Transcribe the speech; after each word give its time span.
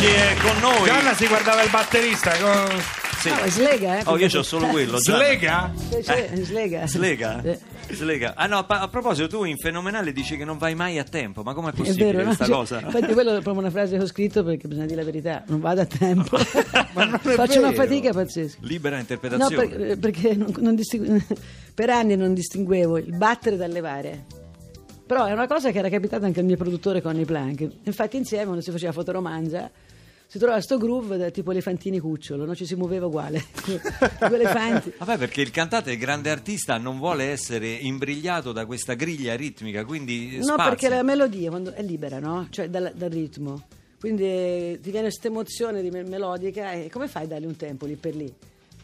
Oggi 0.00 0.06
è 0.06 0.34
con 0.40 0.58
noi. 0.60 0.84
Gianna 0.88 1.14
si 1.14 1.26
guardava 1.26 1.62
il 1.62 1.70
batterista 1.70 2.30
con... 2.38 2.80
Sì. 3.20 3.28
No, 3.28 3.36
slega, 3.48 3.98
eh. 3.98 4.02
Oh, 4.06 4.16
io 4.16 4.28
c'ho 4.28 4.42
solo 4.42 4.66
quello. 4.72 4.98
Gianna. 4.98 5.18
Slega? 5.18 5.72
Slega. 6.42 6.86
Slega? 6.86 7.42
Eh. 7.42 7.58
Slega. 7.90 8.32
Ah 8.34 8.46
no, 8.46 8.64
a, 8.66 8.80
a 8.80 8.88
proposito, 8.88 9.28
tu 9.28 9.44
in 9.44 9.58
Fenomenale 9.58 10.12
dici 10.12 10.38
che 10.38 10.44
non 10.46 10.56
vai 10.56 10.74
mai 10.74 10.98
a 10.98 11.04
tempo, 11.04 11.42
ma 11.42 11.52
com'è 11.52 11.68
È 11.70 11.74
possibile 11.74 12.04
vero, 12.12 12.18
no? 12.18 12.24
questa 12.24 12.46
Cioè, 12.46 12.54
cosa? 12.54 12.80
Infatti, 12.80 13.12
quello 13.12 13.30
è 13.32 13.42
proprio 13.42 13.58
una 13.58 13.70
frase 13.70 13.98
che 13.98 14.02
ho 14.02 14.06
scritto 14.06 14.42
perché 14.42 14.68
bisogna 14.68 14.86
dire 14.86 15.00
la 15.00 15.04
verità, 15.04 15.42
non 15.48 15.60
vado 15.60 15.82
a 15.82 15.84
tempo. 15.86 16.38
Ma 16.94 17.04
non 17.04 17.14
è 17.22 17.28
Faccio 17.28 17.58
una 17.58 17.72
fatica 17.72 18.12
pazzesca. 18.12 18.58
Libera 18.62 18.94
No, 18.94 19.00
interpretazione. 19.02 19.68
per- 19.68 19.98
perché 19.98 20.34
non- 20.34 20.54
non 20.60 20.74
distingu- 20.74 21.22
per 21.74 21.90
anni 21.90 22.16
non 22.16 22.32
distinguevo 22.32 22.96
il 22.96 23.14
battere 23.14 23.56
dal 23.58 23.70
levare. 23.70 24.24
Però 25.06 25.26
è 25.26 25.32
una 25.32 25.46
cosa 25.48 25.70
che 25.72 25.78
era 25.78 25.90
capitata 25.90 26.24
anche 26.24 26.40
al 26.40 26.46
mio 26.46 26.56
produttore 26.56 27.02
Conny 27.02 27.24
Plank. 27.26 27.68
Infatti 27.82 28.16
insieme, 28.16 28.44
quando 28.44 28.62
si 28.62 28.70
faceva 28.70 28.92
fotoromanza, 28.92 29.68
si 30.30 30.38
trovava 30.38 30.60
sto 30.60 30.78
groove 30.78 31.16
da 31.16 31.28
tipo 31.30 31.50
elefantini 31.50 31.98
cucciolo, 31.98 32.44
no? 32.44 32.54
ci 32.54 32.64
si 32.64 32.76
muoveva 32.76 33.06
uguale. 33.06 33.42
Due 33.66 34.36
elefanti. 34.36 34.92
Vabbè, 34.96 35.18
perché 35.18 35.40
il 35.40 35.50
cantante, 35.50 35.90
il 35.90 35.98
grande 35.98 36.30
artista, 36.30 36.78
non 36.78 36.98
vuole 36.98 37.24
essere 37.24 37.68
imbrigliato 37.68 38.52
da 38.52 38.64
questa 38.64 38.94
griglia 38.94 39.34
ritmica, 39.34 39.84
quindi 39.84 40.36
No, 40.36 40.44
spazia. 40.44 40.64
perché 40.68 40.88
la 40.88 41.02
melodia 41.02 41.50
quando 41.50 41.72
è 41.72 41.82
libera, 41.82 42.20
no? 42.20 42.46
Cioè 42.48 42.68
dal, 42.70 42.92
dal 42.94 43.10
ritmo. 43.10 43.64
Quindi 43.98 44.22
eh, 44.22 44.78
ti 44.80 44.92
viene 44.92 45.08
questa 45.08 45.26
emozione 45.26 45.82
di 45.82 45.90
me- 45.90 46.04
melodica 46.04 46.70
e 46.74 46.88
come 46.90 47.08
fai 47.08 47.24
a 47.24 47.26
dargli 47.26 47.46
un 47.46 47.56
tempo 47.56 47.84
lì 47.86 47.96
per 47.96 48.14
lì? 48.14 48.32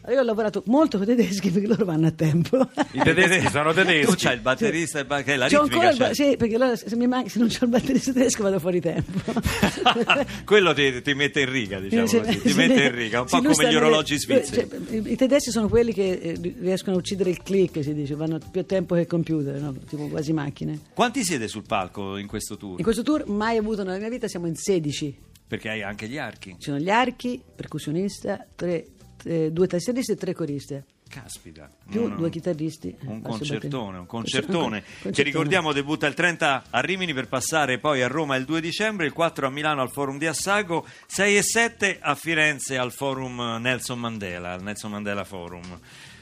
Io 0.09 0.19
ho 0.19 0.23
lavorato 0.23 0.63
molto 0.67 0.97
con 0.97 1.05
i 1.09 1.15
tedeschi 1.15 1.49
perché 1.51 1.67
loro 1.67 1.83
vanno 1.83 2.07
a 2.07 2.11
tempo. 2.11 2.57
I 2.93 2.99
tedeschi 3.03 3.49
sono 3.49 3.71
Tu 3.73 3.83
tedeschi. 3.83 4.15
c'hai 4.15 4.35
il 4.35 4.41
batterista, 4.41 4.99
il 4.99 5.05
che 5.07 5.33
è 5.33 5.35
la 5.35 5.47
C'ho 5.47 5.63
ritmica. 5.63 5.89
ba- 5.91 6.05
c'hai. 6.05 6.15
sì, 6.15 6.35
perché 6.37 6.55
allora 6.55 6.75
se, 6.75 6.95
mi 6.95 7.07
manca- 7.07 7.29
se 7.29 7.39
non 7.39 7.49
c'ho 7.49 7.65
il 7.65 7.69
batterista 7.69 8.13
tedesco 8.13 8.43
vado 8.43 8.59
fuori 8.59 8.79
tempo. 8.79 9.19
Quello 10.45 10.73
ti, 10.73 11.01
ti 11.01 11.13
mette 11.13 11.41
in 11.41 11.51
riga, 11.51 11.79
diciamo 11.79 12.07
Sì, 12.07 12.17
così. 12.19 12.31
sì, 12.31 12.39
Ti 12.39 12.53
mette 12.53 12.83
in 12.83 12.95
riga, 12.95 13.21
un 13.21 13.27
po' 13.27 13.41
come 13.41 13.69
gli 13.69 13.75
orologi 13.75 14.17
svizzeri. 14.17 14.69
cioè, 14.69 14.95
i, 14.97 15.11
I 15.11 15.15
tedeschi 15.15 15.51
sono 15.51 15.67
quelli 15.67 15.93
che 15.93 16.11
eh, 16.11 16.55
riescono 16.59 16.95
a 16.95 16.99
uccidere 16.99 17.29
il 17.29 17.41
click, 17.43 17.83
si 17.83 17.93
dice, 17.93 18.15
vanno 18.15 18.39
più 18.51 18.61
a 18.61 18.63
tempo 18.63 18.95
che 18.95 19.01
il 19.01 19.07
computer, 19.07 19.59
no? 19.59 19.73
tipo 19.87 20.07
quasi 20.07 20.31
macchine. 20.33 20.79
Quanti 20.93 21.23
siete 21.23 21.47
sul 21.47 21.63
palco 21.67 22.17
in 22.17 22.27
questo 22.27 22.57
tour? 22.57 22.77
In 22.77 22.83
questo 22.83 23.03
tour 23.03 23.27
mai 23.27 23.57
avuto 23.57 23.83
nella 23.83 23.97
mia 23.97 24.09
vita 24.09 24.27
siamo 24.27 24.47
in 24.47 24.55
16. 24.55 25.25
Perché 25.47 25.69
hai 25.69 25.81
anche 25.81 26.07
gli 26.09 26.17
archi. 26.17 26.51
Ci 26.59 26.69
sono 26.71 26.77
gli 26.79 26.89
archi, 26.89 27.41
percussionista, 27.55 28.45
tre, 28.53 28.85
tre- 29.17 29.51
due 29.51 29.67
tastieristi 29.67 30.11
e 30.13 30.15
tre 30.15 30.33
coriste. 30.33 30.85
Caspita. 31.09 31.69
Più 31.89 32.01
No, 32.01 32.07
no. 32.09 32.15
due 32.15 32.29
chitarristi. 32.29 32.93
Un 33.05 33.17
e 33.17 33.21
concertone, 33.21 33.97
un 33.97 34.05
concertone, 34.07 34.77
un 34.77 34.81
che 34.81 34.85
concertone. 35.03 35.23
ricordiamo 35.23 35.71
debutta 35.73 36.05
il 36.07 36.13
30 36.13 36.63
a 36.69 36.79
Rimini 36.81 37.13
per 37.13 37.27
passare 37.29 37.77
poi 37.79 38.01
a 38.01 38.07
Roma 38.07 38.35
il 38.35 38.43
2 38.45 38.59
dicembre, 38.61 39.05
il 39.05 39.13
4 39.13 39.47
a 39.47 39.49
Milano 39.49 39.81
al 39.81 39.89
Forum 39.89 40.17
di 40.17 40.25
Assago, 40.27 40.85
6 41.07 41.37
e 41.37 41.41
7 41.43 41.99
a 42.01 42.13
Firenze 42.15 42.77
al 42.77 42.91
Forum 42.91 43.57
Nelson 43.61 43.99
Mandela, 43.99 44.51
al 44.53 44.61
Nelson 44.63 44.91
Mandela 44.91 45.23
Forum. 45.23 45.79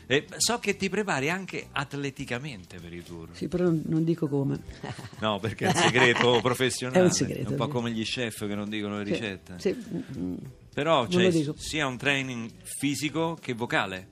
E 0.07 0.27
so 0.37 0.59
che 0.59 0.75
ti 0.77 0.87
prepari 0.87 1.31
anche 1.31 1.65
atleticamente 1.71 2.77
per 2.79 2.93
i 2.93 3.03
tour. 3.03 3.29
Sì, 3.31 3.47
però 3.47 3.63
non, 3.85 4.03
dico 4.03 4.27
come. 4.27 4.59
No, 5.19 5.39
perché 5.39 5.65
è 5.65 5.67
un 5.69 5.73
segreto 5.75 6.39
professionale. 6.43 6.99
È 6.99 7.01
un 7.01 7.11
segreto, 7.11 7.49
un 7.49 7.55
po' 7.55 7.67
come 7.69 7.89
gli 7.89 8.03
chef 8.03 8.45
che 8.45 8.53
non 8.53 8.69
dicono 8.69 8.99
le 8.99 9.05
Sì, 9.05 9.11
ricette. 9.13 9.53
Sì, 9.57 9.73
mm, 9.73 10.23
mm. 10.23 10.35
Però 10.75 11.07
c'è 11.07 11.31
dico. 11.31 11.53
sia 11.57 11.87
un 11.87 11.95
training 11.95 12.51
fisico 12.63 13.37
che 13.39 13.53
vocale. 13.53 14.09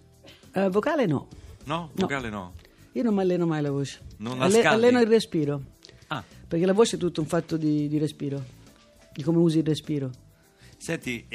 Eh, 0.53 0.69
vocale 0.69 1.05
no. 1.05 1.27
No? 1.65 1.75
No. 1.75 1.91
Vocale 1.93 2.29
no. 2.29 2.53
Io 2.93 3.03
non 3.03 3.13
mi 3.13 3.19
alleno 3.19 3.45
mai 3.45 3.61
la 3.61 3.69
voce. 3.69 3.99
Non 4.19 4.37
la 4.37 4.45
Alle- 4.45 4.63
alleno 4.63 5.01
il 5.01 5.07
respiro. 5.07 5.61
Ah, 6.07 6.23
Perché 6.47 6.65
la 6.65 6.71
voce 6.71 6.95
è 6.95 6.99
tutto 6.99 7.19
un 7.19 7.27
fatto 7.27 7.57
di, 7.57 7.89
di 7.89 7.97
respiro. 7.97 8.41
Di 9.13 9.23
come 9.23 9.39
usi 9.39 9.57
il 9.57 9.65
respiro. 9.65 10.09
Senti, 10.77 11.27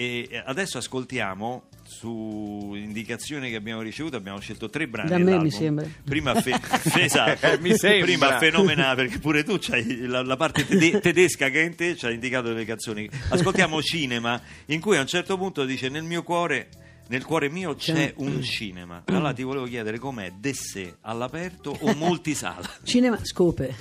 adesso 0.46 0.78
ascoltiamo 0.78 1.67
su 1.88 2.72
indicazioni 2.76 3.48
che 3.50 3.56
abbiamo 3.56 3.80
ricevuto, 3.80 4.16
abbiamo 4.16 4.38
scelto 4.40 4.68
tre 4.68 4.86
brani. 4.86 5.08
Da 5.08 5.16
me 5.18 5.38
mi 5.38 5.50
sembra. 5.50 5.86
Prima, 6.04 6.34
fe- 6.40 6.60
esatto. 7.00 7.58
Mi 7.60 7.74
sembra. 7.76 8.04
Prima 8.04 8.38
fenomenale, 8.38 8.94
perché 9.04 9.18
pure 9.18 9.42
tu 9.42 9.56
c'hai 9.58 10.06
la, 10.06 10.22
la 10.22 10.36
parte 10.36 10.66
tede- 10.66 11.00
tedesca 11.00 11.48
che 11.48 11.62
è 11.62 11.64
in 11.64 11.74
te 11.74 11.96
ci 11.96 12.04
ha 12.06 12.10
indicato 12.10 12.48
delle 12.48 12.64
canzoni. 12.66 13.08
Ascoltiamo 13.30 13.80
Cinema, 13.88 14.40
in 14.66 14.80
cui 14.80 14.96
a 14.96 15.00
un 15.00 15.06
certo 15.06 15.36
punto 15.38 15.64
dice 15.64 15.88
nel 15.88 16.02
mio 16.04 16.22
cuore... 16.22 16.68
Nel 17.10 17.24
cuore 17.24 17.48
mio 17.48 17.74
c'è 17.74 17.94
C'è- 17.94 18.12
un 18.16 18.42
cinema. 18.42 19.02
Allora 19.06 19.32
ti 19.32 19.42
volevo 19.42 19.64
chiedere 19.64 19.98
com'è 19.98 20.30
de 20.38 20.52
sé 20.52 20.96
all'aperto 21.00 21.74
o 21.80 21.94
multisala? 21.96 22.68
Cinema 22.84 23.18
scope. 23.22 23.74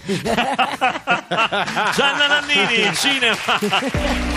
Gianna 1.94 2.28
Nannini, 2.28 2.96
cinema. 2.96 4.37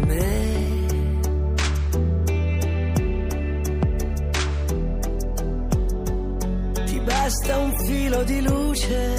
Me? 0.00 0.56
Ti 6.86 7.00
basta 7.00 7.58
un 7.58 7.72
filo 7.84 8.22
di 8.24 8.40
luce, 8.42 9.14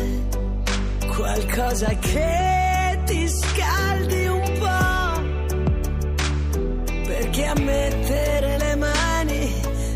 qualcosa 1.15 1.87
che 1.99 2.99
ti 3.05 3.27
scaldi 3.27 4.25
un 4.27 4.51
po', 4.59 5.21
perché 7.07 7.45
a 7.45 7.55
mettere 7.59 8.57
le 8.57 8.75
mani 8.75 9.53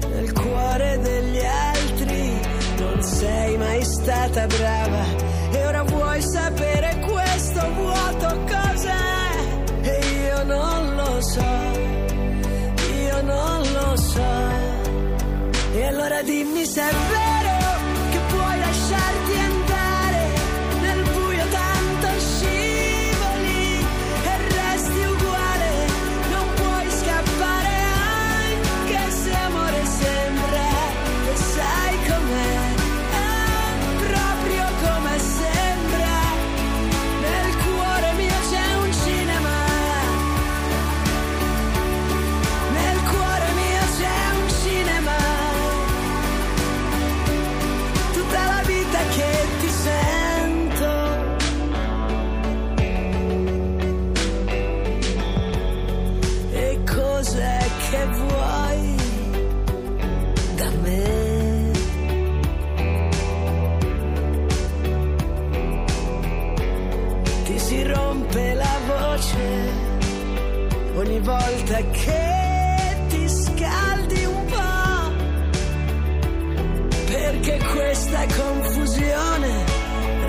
nel 0.10 0.32
cuore 0.34 1.00
degli 1.00 1.40
altri 1.40 2.40
non 2.80 3.02
sei 3.02 3.58
mai 3.58 3.84
stata 3.84 4.46
brava 4.48 5.06
e 5.52 5.66
ora 5.66 5.84
vuoi 5.84 6.22
sapere 6.22 6.93
E 16.24 16.26
allora 16.26 16.32
dimmi 16.32 17.33
volta 71.24 71.78
che 71.92 72.98
ti 73.08 73.30
scaldi 73.30 74.26
un 74.26 74.46
po'. 74.46 75.12
Perché 77.06 77.60
questa 77.74 78.26
confusione 78.38 79.64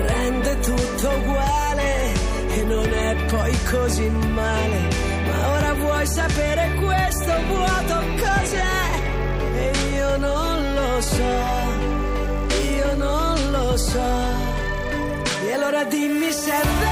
rende 0.07 0.59
tutto 0.59 1.09
uguale 1.09 2.13
e 2.55 2.63
non 2.63 2.93
è 2.93 3.15
poi 3.29 3.57
così 3.69 4.09
male. 4.09 4.79
Ma 5.25 5.49
ora 5.49 5.73
vuoi 5.73 6.07
sapere 6.07 6.73
questo 6.75 7.33
vuoto 7.47 7.95
cos'è? 8.23 9.03
E 9.57 9.71
io 9.93 10.17
non 10.17 10.73
lo 10.73 11.01
so, 11.01 11.35
io 12.77 12.95
non 12.95 13.51
lo 13.51 13.77
so. 13.77 14.53
E 15.45 15.53
allora 15.53 15.83
dimmi 15.83 16.31
se 16.31 16.51
è 16.51 16.84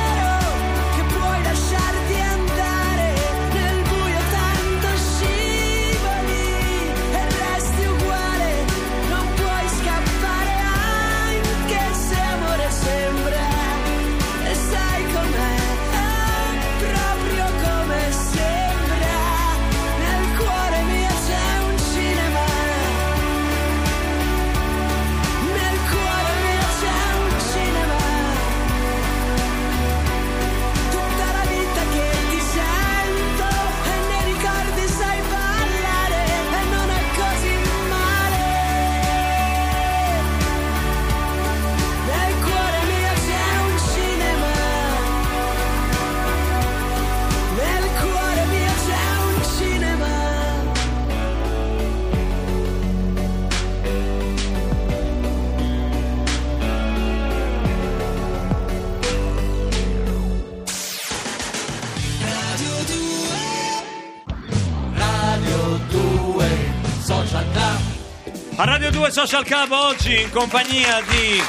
2 68.93 69.09
Social 69.09 69.43
Club 69.43 69.71
oggi 69.71 70.21
in 70.21 70.29
compagnia 70.29 71.01
di 71.01 71.41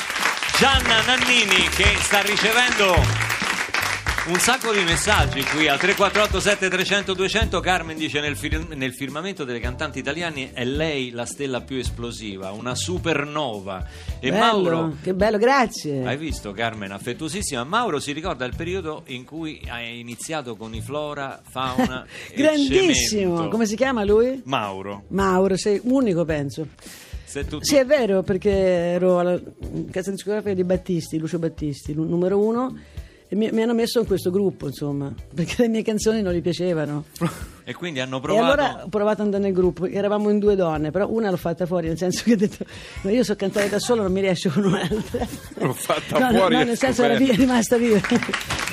Gianna 0.58 1.02
Nannini 1.04 1.68
che 1.68 1.84
sta 2.00 2.22
ricevendo 2.22 2.94
un 4.28 4.38
sacco 4.38 4.72
di 4.72 4.82
messaggi 4.82 5.44
qui 5.44 5.68
al 5.68 5.78
348 5.78 6.40
7300 6.40 7.12
200 7.12 7.60
Carmen 7.60 7.98
dice 7.98 8.20
nel, 8.20 8.34
fir- 8.36 8.74
nel 8.74 8.94
firmamento 8.94 9.44
delle 9.44 9.60
cantanti 9.60 9.98
italiane 9.98 10.54
è 10.54 10.64
lei 10.64 11.10
la 11.10 11.26
stella 11.26 11.60
più 11.60 11.76
esplosiva 11.76 12.50
una 12.52 12.74
supernova. 12.74 13.86
E 14.18 14.30
bello, 14.30 14.40
Mauro 14.40 14.96
che 15.02 15.12
bello, 15.12 15.36
grazie. 15.36 16.02
hai 16.06 16.16
visto 16.16 16.52
Carmen? 16.52 16.92
Affettuosissima. 16.92 17.62
Mauro 17.62 18.00
si 18.00 18.12
ricorda 18.12 18.46
il 18.46 18.54
periodo 18.56 19.02
in 19.08 19.24
cui 19.24 19.60
hai 19.68 20.00
iniziato 20.00 20.56
con 20.56 20.74
i 20.74 20.80
flora 20.80 21.42
fauna 21.46 22.06
Grandissimo, 22.34 23.48
come 23.48 23.66
si 23.66 23.76
chiama 23.76 24.02
lui? 24.02 24.40
Mauro. 24.46 25.04
Mauro, 25.08 25.58
sei 25.58 25.78
unico 25.84 26.24
penso. 26.24 26.68
Tu 27.46 27.58
Sì, 27.60 27.76
è 27.76 27.84
vero, 27.84 28.22
perché 28.22 28.50
ero 28.50 29.18
alla 29.18 29.40
casa 29.90 30.10
discografica 30.10 30.54
di 30.54 30.64
Battisti, 30.64 31.18
Lucio 31.18 31.38
Battisti, 31.38 31.94
numero 31.94 32.38
uno, 32.38 32.76
e 33.28 33.36
mi, 33.36 33.50
mi 33.50 33.62
hanno 33.62 33.74
messo 33.74 34.00
in 34.00 34.06
questo 34.06 34.30
gruppo, 34.30 34.66
insomma, 34.66 35.12
perché 35.34 35.62
le 35.62 35.68
mie 35.68 35.82
canzoni 35.82 36.22
non 36.22 36.32
gli 36.32 36.42
piacevano. 36.42 37.04
e 37.64 37.74
quindi 37.74 38.00
hanno 38.00 38.18
E 38.18 38.20
provato 38.20 38.44
allora 38.44 38.84
ho 38.84 38.88
provato 38.88 39.20
ad 39.20 39.26
andare 39.26 39.42
nel 39.44 39.52
gruppo, 39.52 39.86
eravamo 39.86 40.28
in 40.30 40.38
due 40.38 40.54
donne, 40.54 40.90
però 40.90 41.08
una 41.08 41.30
l'ho 41.30 41.36
fatta 41.36 41.64
fuori, 41.66 41.88
nel 41.88 41.96
senso 41.98 42.22
che 42.24 42.32
ho 42.34 42.36
detto, 42.36 42.64
ma 43.02 43.10
io 43.10 43.24
so 43.24 43.34
cantare 43.36 43.68
da 43.68 43.78
sola, 43.78 44.02
non 44.02 44.12
mi 44.12 44.20
riesco 44.20 44.50
con 44.50 44.64
un'altra. 44.66 45.26
L'ho 45.54 45.72
fatta 45.72 46.18
no, 46.18 46.30
no, 46.30 46.38
fuori 46.38 46.54
No, 46.56 46.60
e 46.60 46.64
nel 46.64 46.76
senso 46.78 47.02
era 47.04 47.14
scoperto. 47.14 47.34
via- 47.36 47.44
rimasta 47.46 47.76
viva. 47.76 48.00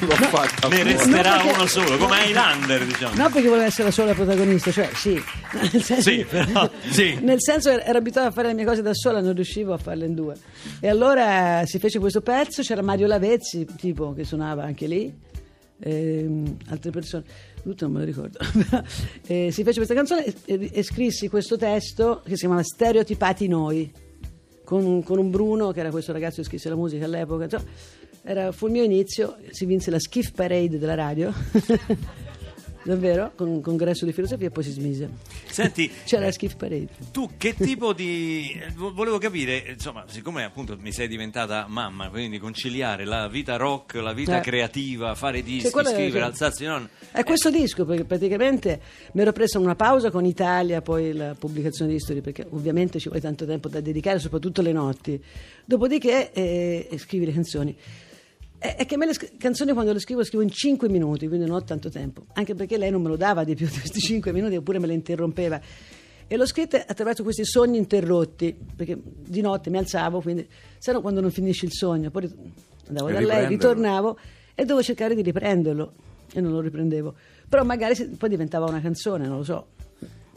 L'ho 0.01 0.07
fatta 0.15 0.67
ne 0.67 0.75
fuori. 0.75 0.83
resterà 0.91 1.35
No, 1.37 1.41
perché- 1.43 1.57
uno 1.57 1.65
solo 1.67 1.97
come 1.97 2.25
Highlander 2.25 2.85
diciamo 2.85 3.15
No, 3.15 3.29
perché 3.29 3.47
voleva 3.47 3.65
essere 3.65 3.83
la 3.85 3.91
sola 3.91 4.13
protagonista, 4.13 4.71
cioè 4.71 4.89
sì, 4.93 5.13
No, 5.13 5.59
nel 5.71 5.81
senso, 5.83 6.09
Sì, 6.09 6.25
però- 6.29 6.69
Sì. 6.89 7.17
nel 7.21 7.37
senso 7.41 7.69
ero 7.69 7.81
ero 7.83 7.97
abituata 7.99 8.27
a 8.27 8.31
fare 8.31 8.47
le 8.49 8.53
mie 8.55 8.65
cose 8.65 8.81
da 8.81 8.93
sola, 8.93 9.21
non 9.21 9.33
riuscivo 9.33 9.73
a 9.73 9.77
farle 9.77 10.05
in 10.05 10.15
due. 10.15 10.35
E 10.79 10.89
allora 10.89 11.61
si 11.65 11.79
fece 11.79 11.99
questo 11.99 12.21
pezzo, 12.21 12.61
c'era 12.61 12.81
Mario 12.81 13.07
Lavezzi, 13.07 13.65
tipo 13.77 14.13
che 14.13 14.23
suonava 14.23 14.63
anche 14.63 14.87
lì, 14.87 15.13
ehm, 15.83 16.57
altre 16.69 16.91
persone, 16.91 17.23
tutto 17.61 17.85
non 17.85 17.93
me 17.93 17.99
lo 17.99 18.05
ricordo. 18.05 18.39
Eh, 19.27 19.49
si 19.51 19.63
fece 19.63 19.77
questa 19.77 19.93
canzone 19.93 20.25
e, 20.45 20.69
e- 20.73 20.83
scrissi 20.83 21.29
questo 21.29 21.55
testo 21.55 22.21
che 22.23 22.31
si 22.31 22.39
chiamava 22.39 22.63
Stereotipati 22.63 23.47
noi, 23.47 23.89
con, 24.63 25.03
con 25.03 25.19
un 25.19 25.29
Bruno 25.29 25.71
che 25.71 25.79
era 25.79 25.89
questo 25.89 26.11
ragazzo 26.11 26.41
che 26.41 26.47
scrisse 26.47 26.69
la 26.69 26.75
musica 26.75 27.05
all'epoca. 27.05 27.45
insomma, 27.45 27.63
era, 28.23 28.51
fu 28.51 28.67
il 28.67 28.73
mio 28.73 28.83
inizio, 28.83 29.37
si 29.49 29.65
vinse 29.65 29.89
la 29.89 29.99
Skiff 29.99 30.31
Parade 30.31 30.77
della 30.77 30.95
radio. 30.95 31.33
Davvero, 32.83 33.31
con 33.35 33.47
un 33.47 33.61
congresso 33.61 34.05
di 34.05 34.11
filosofia 34.11 34.47
e 34.47 34.49
poi 34.49 34.63
si 34.63 34.71
smise. 34.71 35.09
senti 35.45 35.89
C'era 36.03 36.25
la 36.25 36.31
Skiff 36.31 36.55
Parade. 36.55 36.87
Tu 37.11 37.29
che 37.37 37.53
tipo 37.59 37.93
di... 37.93 38.59
eh, 38.59 38.71
vo- 38.75 38.91
volevo 38.93 39.19
capire, 39.19 39.63
insomma, 39.69 40.05
siccome 40.07 40.43
appunto 40.43 40.75
mi 40.79 40.91
sei 40.91 41.07
diventata 41.07 41.65
mamma, 41.69 42.09
quindi 42.09 42.39
conciliare 42.39 43.05
la 43.05 43.27
vita 43.27 43.55
rock, 43.57 43.93
la 43.95 44.13
vita 44.13 44.39
Eh. 44.39 44.41
creativa, 44.41 45.13
fare 45.13 45.43
dischi, 45.43 45.69
quello 45.69 45.89
è- 45.89 45.93
scrivere, 45.93 46.19
cioè- 46.19 46.21
alzarsi, 46.29 46.65
non... 46.65 46.89
È 47.11 47.23
questo 47.23 47.51
disco 47.51 47.85
perché 47.85 48.03
praticamente 48.05 48.81
mi 49.13 49.21
ero 49.21 49.31
presa 49.31 49.59
una 49.59 49.75
pausa 49.75 50.09
con 50.09 50.25
Italia, 50.25 50.81
poi 50.81 51.13
la 51.13 51.35
pubblicazione 51.37 51.91
di 51.91 51.97
History, 51.97 52.21
perché 52.21 52.47
ovviamente 52.49 52.97
ci 52.99 53.09
vuole 53.09 53.21
tanto 53.21 53.45
tempo 53.45 53.67
da 53.69 53.79
dedicare, 53.79 54.17
soprattutto 54.17 54.61
le 54.63 54.71
notti. 54.71 55.21
Dopodiché 55.65 56.31
eh, 56.31 56.87
eh, 56.89 56.97
scrivi 56.97 57.25
le 57.25 57.33
canzoni. 57.33 57.77
È, 58.63 58.85
che 58.85 58.95
me 58.95 59.07
le 59.07 59.13
canzoni 59.39 59.73
quando 59.73 59.91
le 59.91 59.99
scrivo 59.99 60.19
le 60.19 60.25
scrivo 60.27 60.43
in 60.43 60.51
5 60.51 60.87
minuti, 60.87 61.27
quindi 61.27 61.47
non 61.47 61.55
ho 61.55 61.63
tanto 61.63 61.89
tempo, 61.89 62.25
anche 62.33 62.53
perché 62.53 62.77
lei 62.77 62.91
non 62.91 63.01
me 63.01 63.07
lo 63.07 63.15
dava 63.15 63.43
di 63.43 63.55
più 63.55 63.65
di 63.65 63.73
questi 63.79 63.99
5 63.99 64.31
minuti, 64.31 64.55
oppure 64.55 64.77
me 64.77 64.85
le 64.85 64.93
interrompeva. 64.93 65.59
E 66.27 66.37
l'ho 66.37 66.45
scritta 66.45 66.85
attraverso 66.85 67.23
questi 67.23 67.43
sogni 67.43 67.79
interrotti, 67.79 68.55
perché 68.75 68.99
di 69.03 69.41
notte 69.41 69.71
mi 69.71 69.79
alzavo, 69.79 70.21
quindi 70.21 70.47
se 70.77 70.91
no 70.91 71.01
quando 71.01 71.21
non 71.21 71.31
finisce 71.31 71.65
il 71.65 71.71
sogno, 71.71 72.11
poi 72.11 72.31
andavo 72.87 73.07
E 73.07 73.13
da 73.13 73.19
lei, 73.19 73.47
ritornavo 73.47 74.19
e 74.53 74.61
dovevo 74.61 74.83
cercare 74.83 75.15
di 75.15 75.23
riprenderlo 75.23 75.93
e 76.31 76.39
non 76.39 76.51
lo 76.51 76.59
riprendevo. 76.59 77.15
Però 77.49 77.63
magari 77.63 77.95
poi 78.15 78.29
diventava 78.29 78.67
una 78.67 78.79
canzone, 78.79 79.25
non 79.25 79.37
lo 79.37 79.43
so. 79.43 79.67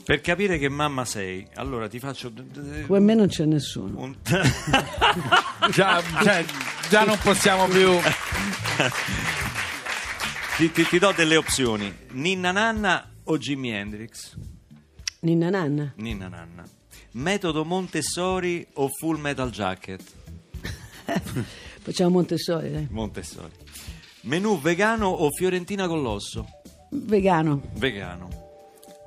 Per 0.04 0.20
capire 0.20 0.58
che 0.58 0.68
mamma 0.68 1.04
sei, 1.06 1.46
allora 1.54 1.88
ti 1.88 1.98
faccio... 1.98 2.30
Come 2.86 3.00
me 3.00 3.14
non 3.14 3.26
c'è 3.28 3.46
nessuno. 3.46 4.00
un- 4.02 4.16
Già, 5.72 6.02
cioè, 6.22 6.44
già 6.90 7.04
non 7.04 7.18
possiamo 7.22 7.66
più. 7.68 7.90
ti, 10.56 10.70
ti- 10.70 10.86
ti 10.86 10.98
do 10.98 11.12
delle 11.12 11.36
opzioni, 11.36 11.92
Ninna 12.10 12.52
Nanna 12.52 13.10
o 13.24 13.38
Jimi 13.38 13.70
Hendrix? 13.70 14.36
Ninna 15.20 15.48
Nanna. 15.48 15.92
Ninna 15.96 16.28
Nanna. 16.28 16.64
Metodo 17.12 17.64
Montessori 17.64 18.66
o 18.74 18.88
Full 18.98 19.18
Metal 19.18 19.50
Jacket? 19.50 20.02
Facciamo 21.80 22.10
Montessori, 22.10 22.70
dai. 22.70 22.86
Montessori. 22.90 23.52
Menù 24.22 24.60
vegano 24.60 25.06
o 25.08 25.30
fiorentina 25.30 25.86
con 25.86 26.02
l'osso? 26.02 26.46
Vegano. 26.90 27.62
Vegano. 27.74 28.43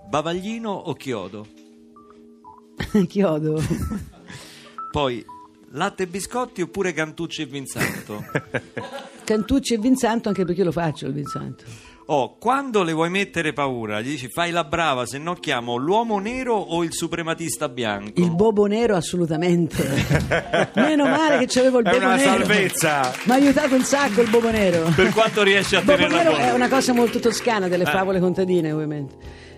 Bavaglino 0.09 0.71
o 0.71 0.93
chiodo? 0.93 1.45
Chiodo. 3.07 3.61
Poi 4.91 5.25
latte 5.71 6.03
e 6.03 6.07
biscotti 6.07 6.61
oppure 6.61 6.93
Cantucci 6.93 7.41
e 7.41 7.45
Vinsanto? 7.45 8.23
Cantucci 9.25 9.73
e 9.73 9.77
Vinsanto, 9.77 10.29
anche 10.29 10.45
perché 10.45 10.59
io 10.61 10.65
lo 10.67 10.71
faccio 10.71 11.05
il 11.07 11.13
Vinsanto. 11.13 11.63
Oh, 12.09 12.37
quando 12.37 12.83
le 12.83 12.93
vuoi 12.93 13.09
mettere 13.09 13.51
paura, 13.51 13.99
gli 13.99 14.11
dici 14.11 14.29
fai 14.29 14.51
la 14.51 14.63
brava, 14.63 15.05
se 15.05 15.17
no 15.17 15.33
chiamo 15.33 15.75
l'uomo 15.75 16.19
nero 16.19 16.53
o 16.55 16.81
il 16.85 16.93
suprematista 16.93 17.67
bianco? 17.67 18.21
Il 18.21 18.33
bobo 18.33 18.65
nero 18.65 18.95
assolutamente. 18.95 19.85
Meno 20.75 21.03
male 21.05 21.39
che 21.39 21.47
c'avevo 21.47 21.79
il 21.79 21.85
È 21.85 21.91
bobo 21.91 22.05
una 22.05 22.15
nero. 22.15 22.29
salvezza. 22.45 23.11
Mi 23.25 23.31
ha 23.33 23.35
aiutato 23.35 23.75
un 23.75 23.83
sacco 23.83 24.21
il 24.21 24.29
bobo 24.29 24.49
nero. 24.49 24.89
Per 24.95 25.11
quanto 25.11 25.43
riesci 25.43 25.75
a 25.75 25.79
Il 25.79 25.85
bobo 25.85 25.97
tenerla 25.97 26.23
nero 26.23 26.37
è 26.37 26.51
una 26.53 26.69
cosa 26.69 26.93
molto 26.93 27.19
toscana 27.19 27.67
delle 27.67 27.83
Eh. 27.83 27.87
favole 27.91 28.21
contadine, 28.21 28.71
ovviamente. 28.71 29.15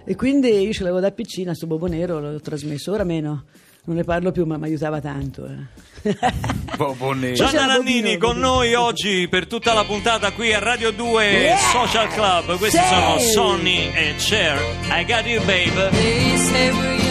E 0.10 0.16
quindi 0.16 0.50
io 0.50 0.74
ce 0.74 0.82
l'avevo 0.82 1.00
da 1.00 1.12
piccina, 1.12 1.54
sto 1.54 1.68
bobo 1.68 1.86
nero, 1.86 2.20
l'ho 2.20 2.39
trasmesso, 2.42 2.92
ora 2.92 3.04
meno. 3.04 3.44
non 3.86 3.96
ne 3.96 4.04
parlo 4.04 4.32
più, 4.32 4.44
ma 4.46 4.58
mi 4.58 4.66
aiutava 4.66 5.00
tanto. 5.00 5.46
eh. 5.46 6.18
Bobo 6.78 7.12
Nero. 7.13 7.36
Gianna 7.36 7.51
Facciamo 7.51 7.74
Nannini 7.84 8.18
con 8.18 8.39
noi 8.39 8.74
oggi 8.74 9.28
per 9.30 9.46
tutta 9.48 9.74
la 9.74 9.84
puntata 9.84 10.32
qui 10.32 10.51
a 10.54 10.58
Radio 10.60 10.92
2 10.92 11.25
Yeah! 11.25 11.58
Social 11.58 12.08
Club. 12.08 12.58
Questi 12.58 12.78
Sì! 12.80 12.86
sono 12.88 13.20
Sonny 13.20 13.92
e 13.94 14.16
Cher. 14.18 14.60
I 14.89 15.06
got 15.06 15.25
you, 15.25 15.44
babe. 15.46 17.09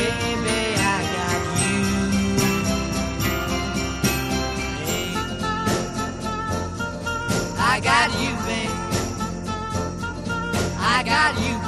I 0.00 1.02
got 1.12 1.44
you. 1.62 1.84
Hey. 4.86 5.14
I 7.58 7.80
got 7.80 8.10
you, 8.22 8.32
babe. 8.46 8.76
I 10.78 11.02
got 11.04 11.34
you, 11.40 11.59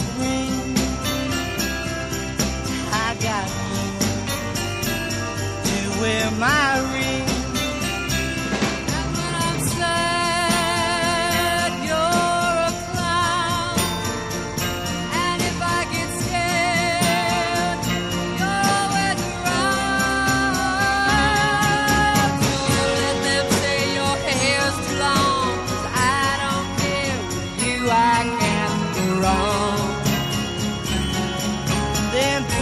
in 0.00 0.39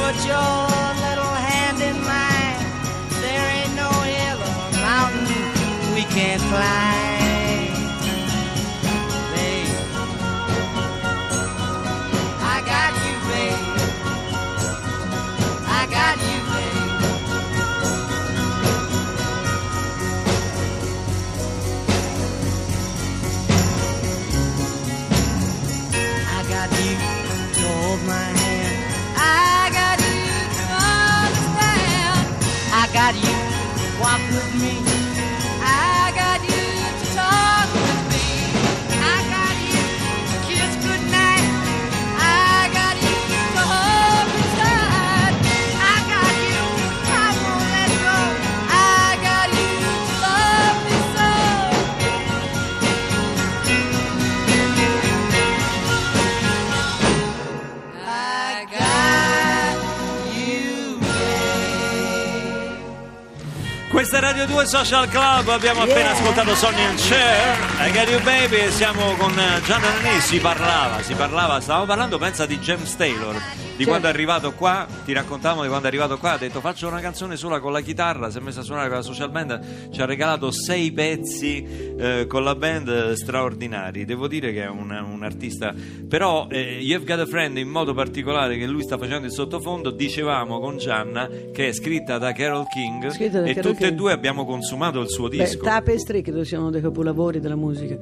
put 0.08 0.24
your 0.24 0.56
little 1.04 1.34
hand 1.50 1.82
in 1.82 1.96
mine. 2.02 2.60
There 3.20 3.46
ain't 3.56 3.74
no 3.76 3.90
hill 4.12 4.40
or 4.40 4.70
mountain 4.80 5.94
we 5.94 6.02
can't 6.04 6.40
climb. 6.40 7.07
Radio 64.38 64.54
2 64.54 64.66
Social 64.66 65.08
Club, 65.08 65.48
abbiamo 65.48 65.82
appena 65.82 66.12
ascoltato 66.12 66.54
Sonny 66.54 66.84
and 66.84 66.96
Cher, 66.96 67.58
I 67.80 67.90
Got 67.90 68.08
You 68.08 68.22
Baby 68.22 68.58
e 68.58 68.70
siamo 68.70 69.16
con 69.16 69.36
eh, 69.36 69.60
Gianna 69.64 69.90
Nannini, 69.90 70.20
si 70.20 70.38
parlava, 70.38 71.02
si 71.02 71.14
parlava, 71.14 71.60
stavamo 71.60 71.86
parlando 71.86 72.18
pensa 72.18 72.46
di 72.46 72.56
James 72.60 72.94
Taylor, 72.94 73.34
di 73.78 73.84
quando 73.84 74.08
è 74.08 74.10
arrivato 74.10 74.52
qua, 74.52 74.86
ti 75.04 75.12
raccontavamo 75.12 75.62
di 75.62 75.68
quando 75.68 75.86
è 75.86 75.88
arrivato 75.88 76.18
qua, 76.18 76.32
ha 76.32 76.36
detto 76.36 76.60
faccio 76.60 76.88
una 76.88 76.98
canzone 76.98 77.36
sola 77.36 77.60
con 77.60 77.70
la 77.70 77.80
chitarra, 77.80 78.28
si 78.28 78.38
è 78.38 78.40
messa 78.40 78.60
a 78.60 78.62
suonare 78.64 78.88
con 78.88 78.96
la 78.96 79.02
social 79.02 79.30
band, 79.30 79.90
ci 79.92 80.00
ha 80.02 80.04
regalato 80.04 80.50
sei 80.50 80.90
pezzi 80.90 81.64
eh, 81.96 82.26
con 82.26 82.42
la 82.42 82.56
band 82.56 83.12
straordinari, 83.12 84.04
devo 84.04 84.26
dire 84.26 84.52
che 84.52 84.64
è 84.64 84.68
un, 84.68 84.90
un 84.90 85.22
artista, 85.22 85.72
però 86.08 86.48
eh, 86.50 86.80
You've 86.80 87.06
Got 87.06 87.20
a 87.20 87.26
Friend 87.26 87.56
in 87.56 87.68
modo 87.68 87.94
particolare 87.94 88.58
che 88.58 88.66
lui 88.66 88.82
sta 88.82 88.98
facendo 88.98 89.26
il 89.26 89.32
sottofondo, 89.32 89.90
dicevamo 89.90 90.58
con 90.58 90.76
Gianna 90.78 91.28
che 91.52 91.68
è 91.68 91.72
scritta 91.72 92.18
da 92.18 92.32
Carol 92.32 92.66
King 92.66 93.08
Scritta 93.10 93.40
da 93.40 93.46
e 93.46 93.54
Carole 93.54 93.72
tutte 93.72 93.84
e 93.84 93.88
King. 93.88 93.98
due 93.98 94.12
abbiamo 94.12 94.44
consumato 94.44 95.00
il 95.00 95.08
suo 95.08 95.28
Beh, 95.28 95.36
disco. 95.36 95.62
Tapestry 95.62 96.22
credo 96.22 96.42
sia 96.42 96.58
uno 96.58 96.70
dei 96.70 96.80
capolavori 96.80 97.38
della 97.38 97.56
musica. 97.56 97.96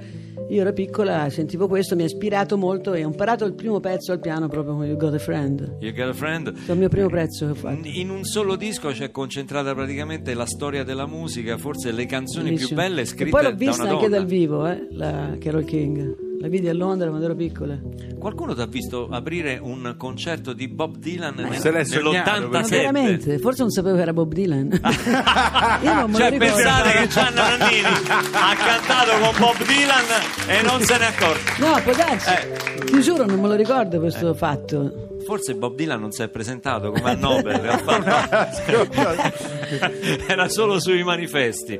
Io 0.48 0.60
ero 0.60 0.72
piccola, 0.72 1.28
sentivo 1.28 1.68
questo, 1.68 1.96
mi 1.96 2.02
ha 2.02 2.06
ispirato 2.06 2.56
molto 2.56 2.94
e 2.94 3.04
ho 3.04 3.08
imparato 3.08 3.44
il 3.44 3.54
primo 3.54 3.80
pezzo 3.80 4.12
al 4.12 4.20
piano 4.20 4.48
proprio 4.48 4.74
con 4.76 4.86
You 4.86 4.96
Got 4.96 5.14
a 5.14 5.18
Friend. 5.18 5.65
You 5.80 5.92
Got 5.92 6.08
a 6.08 6.12
Friend. 6.12 6.66
È 6.66 6.72
il 6.72 6.78
mio 6.78 6.88
primo 6.88 7.08
prezzo 7.08 7.44
che 7.46 7.50
ho 7.52 7.54
fatto. 7.54 7.80
In 7.84 8.10
un 8.10 8.24
solo 8.24 8.56
disco 8.56 8.90
c'è 8.90 9.10
concentrata 9.10 9.74
praticamente 9.74 10.34
la 10.34 10.46
storia 10.46 10.84
della 10.84 11.06
musica, 11.06 11.56
forse 11.58 11.92
le 11.92 12.06
canzoni 12.06 12.54
più 12.54 12.68
Bellissimo. 12.68 12.80
belle 12.80 13.00
E 13.02 13.04
scritte 13.06 13.30
poi 13.30 13.42
l'ho 13.42 13.54
vista 13.54 13.88
anche 13.88 14.08
dal 14.08 14.26
vivo, 14.26 14.66
eh, 14.66 14.86
la 14.92 15.36
Carol 15.40 15.64
King. 15.64 16.24
La 16.38 16.48
vidi 16.48 16.68
a 16.68 16.74
Londra 16.74 17.08
quando 17.08 17.24
ero 17.24 17.34
piccola. 17.34 17.78
Qualcuno 18.18 18.54
ti 18.54 18.60
ha 18.60 18.66
visto 18.66 19.08
aprire 19.10 19.58
un 19.60 19.94
concerto 19.96 20.52
di 20.52 20.68
Bob 20.68 20.98
Dylan 20.98 21.32
nel- 21.34 21.54
se 21.56 21.70
l'è 21.70 21.82
sognato, 21.82 22.30
Ma 22.30 22.60
nell'87? 22.60 22.68
veramente? 22.68 23.38
Forse 23.38 23.62
non 23.62 23.70
sapevo 23.70 23.96
che 23.96 24.02
era 24.02 24.12
Bob 24.12 24.34
Dylan. 24.34 24.68
Io 25.82 25.94
non 25.94 26.10
me 26.10 26.16
Cioè 26.18 26.30
lo 26.32 26.36
pensate 26.36 26.90
che 26.92 27.08
Gianna 27.08 27.56
Nannini 27.56 27.86
ha 27.86 28.54
cantato 28.54 29.18
con 29.18 29.34
Bob 29.38 29.56
Dylan 29.64 30.04
e 30.48 30.62
non 30.62 30.80
se 30.82 30.98
ne 30.98 31.04
è 31.04 31.06
accorto. 31.08 31.52
No, 31.58 31.80
può 31.82 31.92
darsi. 31.94 32.28
Eh. 32.30 32.84
Ti 32.84 33.00
giuro, 33.00 33.24
non 33.24 33.40
me 33.40 33.48
lo 33.48 33.54
ricordo 33.54 33.98
questo 33.98 34.34
fatto. 34.34 35.15
Forse 35.26 35.54
Bob 35.54 35.74
Dylan 35.74 35.98
non 36.00 36.12
si 36.12 36.22
è 36.22 36.28
presentato 36.28 36.92
come 36.92 37.10
al 37.10 37.18
Nobel, 37.18 37.60
era 40.28 40.48
solo 40.48 40.78
sui 40.78 41.02
manifesti. 41.02 41.76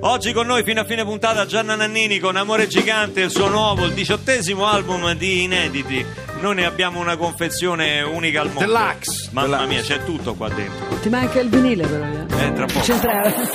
Oggi 0.00 0.34
con 0.34 0.46
noi 0.46 0.62
fino 0.62 0.80
a 0.80 0.84
fine 0.84 1.02
puntata 1.02 1.46
Gianna 1.46 1.74
Nannini 1.74 2.18
con 2.18 2.36
Amore 2.36 2.66
Gigante, 2.68 3.22
il 3.22 3.30
suo 3.30 3.48
nuovo, 3.48 3.86
il 3.86 3.94
diciottesimo 3.94 4.66
album 4.66 5.14
di 5.14 5.44
inediti. 5.44 6.04
Noi 6.40 6.56
ne 6.56 6.66
abbiamo 6.66 7.00
una 7.00 7.16
confezione 7.16 8.02
unica 8.02 8.42
al 8.42 8.48
mondo. 8.52 8.70
Deluxe. 8.70 9.30
Mamma 9.32 9.56
Deluxe. 9.58 9.66
mia, 9.68 9.80
c'è 9.82 10.04
tutto 10.04 10.34
qua 10.34 10.50
dentro. 10.50 10.98
Ti 11.00 11.08
manca 11.08 11.40
il 11.40 11.48
vinile 11.48 11.86
però. 11.86 12.04
eh. 12.04 12.26
Eh, 12.46 12.52
tra 12.52 12.66
poco. 12.66 12.82
Centrale. 12.82 13.48